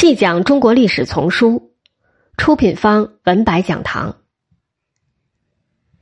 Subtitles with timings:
[0.00, 1.74] 细讲中国历史丛书，
[2.38, 4.16] 出品方文白讲堂。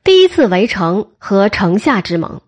[0.04, 2.40] 第一次围城和城下之盟。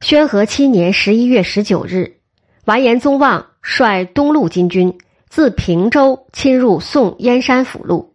[0.00, 2.20] 宣和七年十一月十九日，
[2.66, 4.96] 完颜宗望率东路金军
[5.28, 8.14] 自平州侵入宋燕山府路。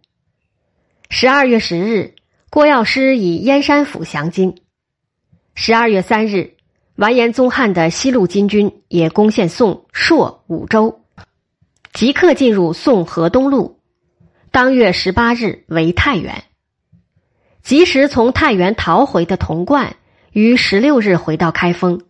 [1.10, 2.14] 十二月十日，
[2.48, 4.62] 郭药师以燕山府降金。
[5.54, 6.56] 十二月三日，
[6.94, 11.02] 完颜宗翰的西路金军也攻陷宋朔武州，
[11.96, 13.80] 即刻进入宋河东路。
[14.50, 16.44] 当月十八日为太原。
[17.62, 19.96] 及时从太原逃回的童贯
[20.30, 22.02] 于十六日回到开封，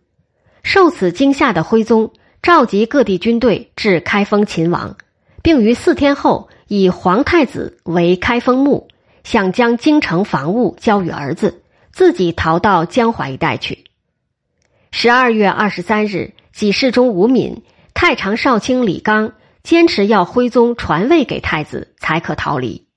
[0.61, 4.97] 受此惊吓的徽宗召集各地军队至开封勤王，
[5.41, 8.89] 并于四天后以皇太子为开封牧，
[9.23, 11.63] 想将京城防务交予儿子。
[11.93, 13.85] 自己逃到江淮一带去。
[14.91, 17.63] 十二月二十三日，己世中吴敏、
[17.93, 19.31] 太常少卿李纲
[19.67, 22.87] 坚持要徽宗传位给太子，才可逃离。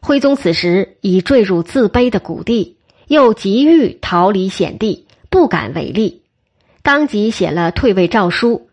[0.00, 6.22] 徽宗此时已坠入自卑的谷地，又急欲逃离险地，不敢违例，
[6.82, 8.70] 当即写了退位诏书。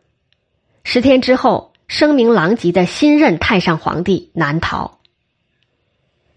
[0.84, 5.00] 十天之后，声名狼藉的新任太上皇帝难逃。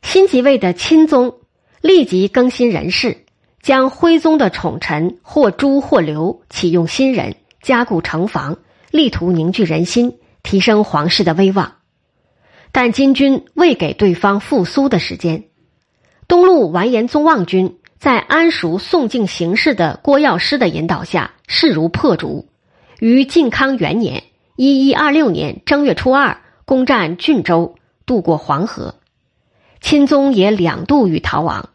[0.01, 1.35] 新即位的钦宗。
[1.83, 3.27] 立即更新人事，
[3.63, 8.57] 将徽宗的宠臣或诛或留，启用新人，加固城防，
[8.91, 11.77] 力图凝聚人心，提升皇室的威望。
[12.73, 15.45] 但金军未给对方复苏的时间。
[16.29, 22.49] 东路完颜宗望军在安熟宋境形势的郭药师的引导下，势如破竹，
[23.01, 24.23] 于靖康元年
[24.55, 27.75] （一一二六年）正月初二攻占郡州，
[28.07, 28.95] 渡过黄河。
[29.81, 31.71] 钦宗也两度欲逃亡，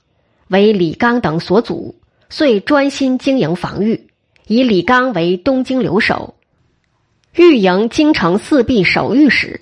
[0.48, 1.96] 为李纲等所阻，
[2.30, 4.08] 遂专心经营防御，
[4.48, 6.35] 以李纲为东京留守，
[7.36, 9.60] 御营京城四壁守御史，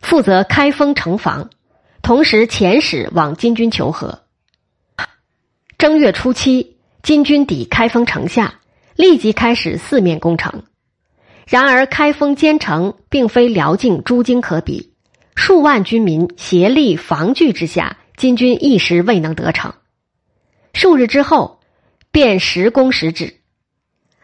[0.00, 1.50] 负责开封城防，
[2.00, 4.22] 同时遣使往金军求和。
[5.76, 8.60] 正月初七，金军抵开封城下，
[8.96, 10.62] 立即开始四面攻城。
[11.46, 14.94] 然而，开封坚城并非辽境诸京可比。
[15.36, 19.74] 数万军民协力防拒之下，金军一时未能得逞。
[20.72, 21.60] 数日之后，
[22.10, 23.34] 便实攻实止。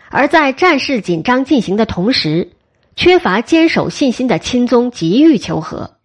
[0.08, 2.52] 而在战事紧张进行的同时，
[2.96, 5.98] 缺乏坚守信心的钦宗急于求和。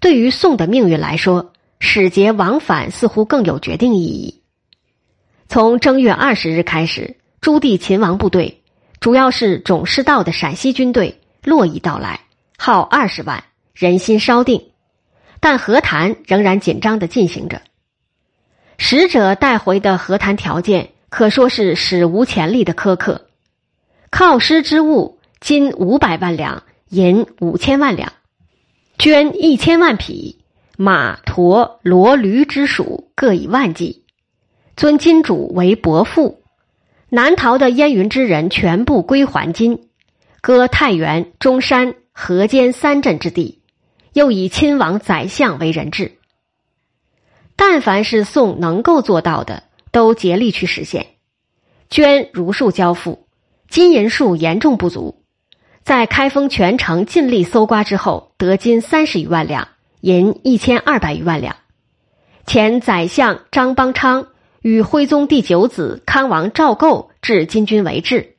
[0.00, 4.40] 对于宋的命运来说，使节往返似乎更有决定意义。
[5.48, 8.62] 从正月二十日开始，朱棣秦王部队，
[9.00, 12.20] 主要是种师道的陕西军队，络绎到来，
[12.56, 13.44] 号二十万。
[13.74, 14.72] 人心稍定，
[15.40, 17.62] 但和谈仍然紧张的进行着。
[18.76, 23.26] 使者带回的和谈条件可说是史无前例的苛刻：
[24.10, 28.12] 犒师之物金五百万两，银五千万两，
[28.98, 30.44] 绢一千万匹，
[30.76, 34.04] 马驼骡驴之属各以万计，
[34.76, 36.42] 尊金主为伯父。
[37.08, 39.88] 南逃的燕云之人全部归还金，
[40.42, 43.62] 割太原、中山、河间三镇之地。
[44.12, 46.18] 又以亲王、宰相为人质，
[47.54, 49.62] 但凡是宋能够做到的，
[49.92, 51.06] 都竭力去实现。
[51.88, 53.26] 绢如数交付，
[53.68, 55.19] 金银数严重不足。
[55.82, 59.68] 在开封全城尽力搜刮之后，得金三十余万两，
[60.00, 61.56] 银一千二百余万两。
[62.46, 64.28] 前宰相张邦昌
[64.62, 68.36] 与徽宗第九子康王赵构置金军为质，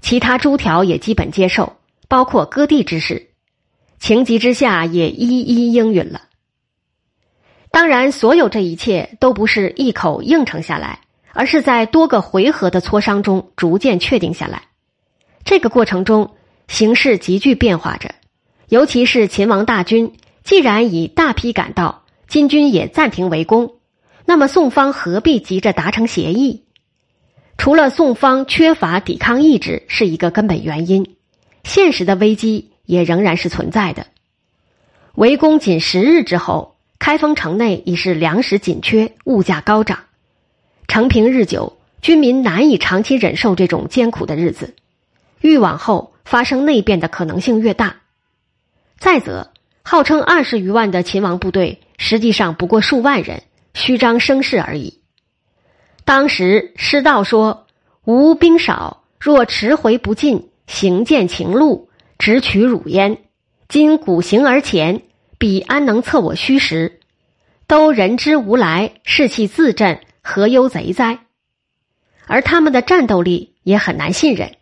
[0.00, 1.76] 其他诸条也基本接受，
[2.08, 3.30] 包括割地之事。
[3.98, 6.22] 情急之下，也一一应允了。
[7.70, 11.00] 当然，所有这一切都不是一口应承下来，
[11.32, 14.64] 而是在多个回合的磋商中逐渐确定下来。
[15.44, 16.33] 这个过程中，
[16.68, 18.14] 形势急剧变化着，
[18.68, 23.74] 尤其是秦王大军既然已大批赶到，金军也暂停围攻，
[24.24, 26.64] 那么宋方何必急着达成协议？
[27.58, 31.16] 除了宋方缺乏抵抗意志是一个根本原因，
[31.64, 32.70] 现实的危机。
[32.86, 34.08] 也仍然是存在的。
[35.14, 40.00] 围攻仅十日之后，开封城内已是粮食紧缺，物价高涨。
[40.86, 44.74] 承平日久，军民难以长期忍受这种艰苦的日子，
[45.40, 47.96] 欲往后发生内变的可能性越大。
[48.98, 53.42] 再则，号称二十余万的秦王部队，实际上不过数万人，
[53.74, 55.00] 虚张声势而已。
[56.04, 57.66] 当时师道说
[58.04, 63.18] ：“吾兵少，若迟回不进，行见情路。”直取汝焉，
[63.68, 65.02] 今古行而前，
[65.36, 67.00] 彼安能测我虚实？
[67.66, 71.18] 都人之无来，士气自振，何忧贼哉？
[72.26, 74.56] 而他们的战斗力也很难信任。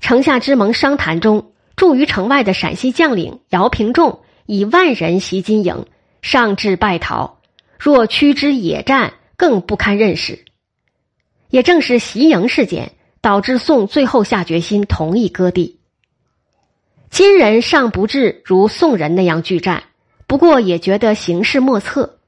[0.00, 5.86] 城下之盟商谈中，驻于城外的陕西将领姚平仲以万人袭金营，
[6.22, 7.40] 上至败逃，
[7.78, 10.44] 若屈之野战，更不堪认识。
[11.50, 15.80] 也正是袭营事件，导致宋最后下决心同意割地。
[17.10, 19.82] 金人尚不至如宋人那样拒战，
[20.26, 22.18] 不过也觉得形势莫测。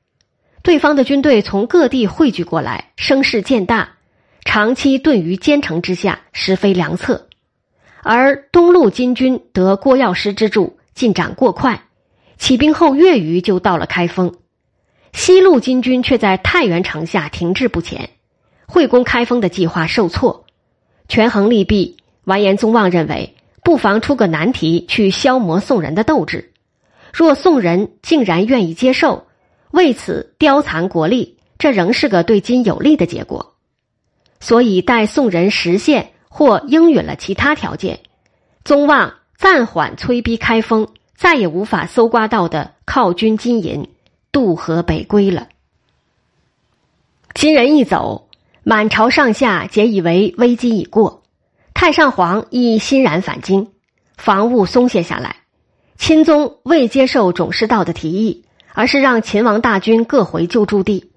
[0.62, 3.96] 对方的军队从各地汇聚过来，声势渐大，
[4.44, 7.28] 长期遁于坚城之下，实非良策。
[8.02, 11.82] 而东路金军得郭药师之助，进展过快，
[12.38, 14.34] 起兵后月余就到了开封。
[15.12, 18.10] 西路金军却在太原城下停滞不前，
[18.66, 20.46] 会攻开封的计划受挫。
[21.08, 23.34] 权衡利弊，完颜宗望认为。
[23.62, 26.50] 不妨出个难题，去消磨宋人的斗志。
[27.12, 29.26] 若宋人竟然愿意接受，
[29.70, 33.54] 为此凋残国力，这仍是个对金有利的结果。
[34.40, 38.00] 所以待宋人实现或应允了其他条件，
[38.64, 43.90] 宗望暂缓催逼开封，再也无法搜刮到的靠军金银，
[44.32, 45.48] 渡河北归了。
[47.34, 48.28] 金人一走，
[48.62, 51.22] 满朝上下皆以为危机已过。
[51.74, 53.72] 太上皇亦欣然返京，
[54.16, 55.36] 防务松懈下来。
[55.96, 61.10] 钦宗未接受种师道的提议，而是让秦王大军各回旧驻地。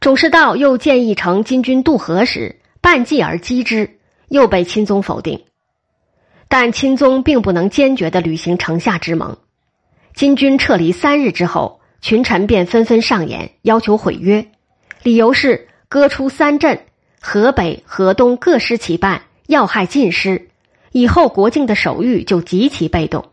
[0.00, 3.98] 种师道又建议乘金军渡河时，半计而击之，
[4.28, 5.44] 又被钦宗否定。
[6.48, 9.38] 但钦宗并不能坚决的履行城下之盟。
[10.14, 14.46] 金军撤离三日之后，群臣便纷纷上言，要求毁约，
[15.02, 16.86] 理由是割出三镇，
[17.20, 19.22] 河北、河东各失其半。
[19.46, 20.48] 要害尽失，
[20.90, 23.26] 以后国境的守御就极其被动。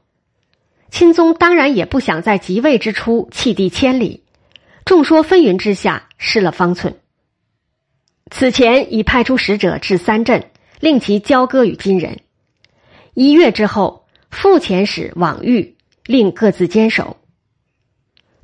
[0.89, 4.25] 钦宗当然也不想在即位之初弃地千里，
[4.83, 6.97] 众说纷纭之下失了方寸。
[8.29, 10.50] 此前已派出使者至三镇，
[10.81, 12.19] 令其交割与金人。
[13.13, 15.75] 一月之后，副遣使往谕，
[16.05, 17.15] 令各自坚守。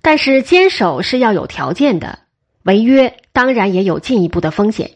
[0.01, 2.19] 但是坚守是要有条件的，
[2.63, 4.91] 违约当然也有进一步的风险。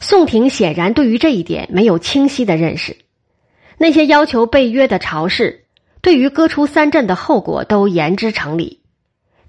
[0.00, 2.96] 宋廷显然对于这一点没有清晰的认识，
[3.78, 5.64] 那些要求被约的朝士，
[6.00, 8.80] 对于割出三镇的后果都言之成理。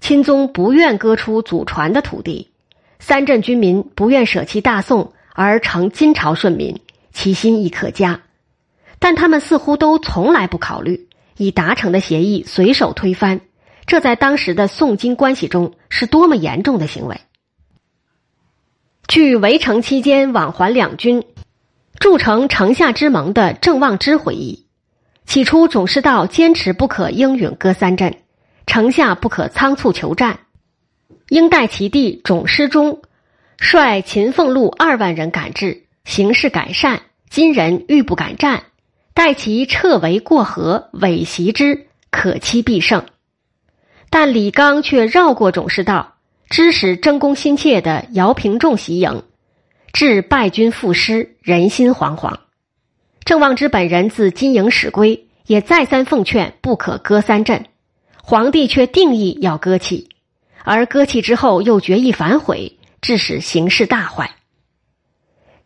[0.00, 2.50] 钦宗不愿割出祖传的土地，
[2.98, 6.78] 三镇军民不愿舍弃大宋而成金朝顺民，
[7.14, 8.20] 其心亦可嘉。
[8.98, 11.08] 但他们似乎都从来不考虑
[11.38, 13.40] 已达成的协议随手推翻，
[13.86, 17.20] 这在当时的宋金关系中是多么严重的行为。
[19.06, 21.24] 据围城期间往还两军
[21.98, 24.66] 筑成城下之盟的郑望之回忆，
[25.26, 28.16] 起初种师道坚持不可应允割三镇，
[28.66, 30.40] 城下不可仓促求战，
[31.28, 33.02] 应待其弟种师中
[33.58, 38.64] 率秦凤路二万人赶至，形势改善，金人欲不敢战，
[39.14, 43.04] 待其撤围过河，伪袭之，可期必胜。
[44.10, 46.12] 但李纲却绕过种师道。
[46.50, 49.24] 支使争功心切的姚平仲袭营，
[49.92, 52.36] 致败军负失，人心惶惶。
[53.24, 57.64] 郑望之本人自金营始归，也再三奉劝不可割三镇，
[58.22, 60.10] 皇帝却定义要割弃，
[60.62, 64.36] 而割弃之后又决意反悔，致使形势大坏。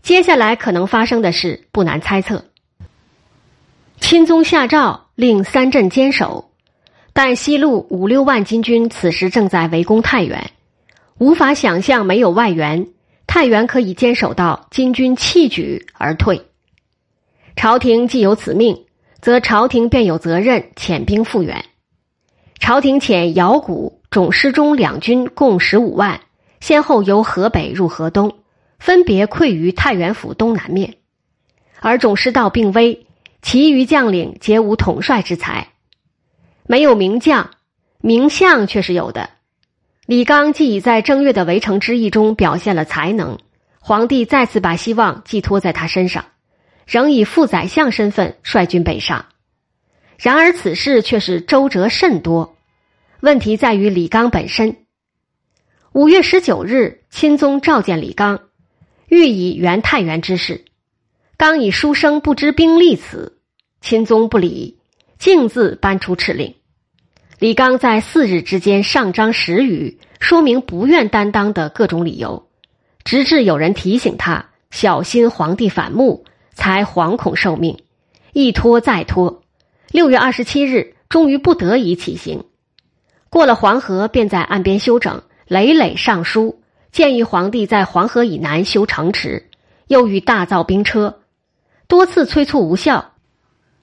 [0.03, 2.45] 接下来可能发生的事不难猜测：
[4.01, 6.51] 钦宗下诏令三镇坚守，
[7.13, 10.51] 但西路五六万金军此时正在围攻太原。
[11.19, 12.87] 无法想象没有外援，
[13.27, 16.47] 太原可以坚守到金军弃举而退。
[17.57, 18.87] 朝廷既有此命，
[19.21, 21.65] 则朝廷便有责任遣兵复原。
[22.61, 26.21] 朝廷遣姚谷、种师中两军共十五万，
[26.61, 28.39] 先后由河北入河东，
[28.79, 30.97] 分别溃于太原府东南面。
[31.81, 33.07] 而种师道病危，
[33.43, 35.69] 其余将领皆无统帅之才，
[36.67, 37.51] 没有名将，
[38.01, 39.31] 名相却是有的。
[40.07, 43.39] 李纲既已在正月的围城之役中表现了才能，
[43.79, 46.25] 皇帝再次把希望寄托在他身上，
[46.87, 49.27] 仍以副宰相身份率军北上。
[50.17, 52.57] 然而此事却是周折甚多，
[53.21, 54.79] 问题在于李纲本身。
[55.93, 58.48] 五月十九日，钦宗召见李纲，
[59.09, 60.65] 欲以援太原之事。
[61.37, 63.39] 刚以书生不知兵力辞，
[63.81, 64.79] 钦宗不理，
[65.19, 66.55] 径自搬出敕令。
[67.39, 72.49] 李纲在四日之间上章十余，说明不愿担当的各种理由，
[73.05, 77.79] 直至有人提醒他小心皇帝反目，才惶恐受命，
[78.33, 79.43] 一拖再拖。
[79.93, 82.45] 六月二十七日，终于不得已起行，
[83.31, 86.61] 过了黄河，便在岸边休整，累累上书，
[86.99, 89.51] 建议皇帝在黄河以南修城池，
[89.87, 91.21] 又欲大造兵车，
[91.87, 93.13] 多次催促无效，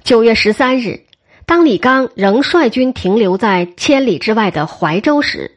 [0.03, 1.05] 九月十三日，
[1.45, 5.49] 当李纲仍率军停留在千里之外的怀州时，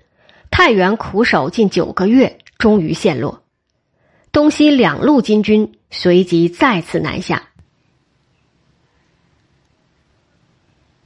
[0.53, 3.43] 太原苦守近九个月，终于陷落。
[4.31, 7.48] 东西两路金军随即再次南下。